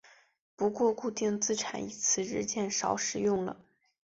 [0.55, 3.63] 不过固定财产一词日渐少使用了。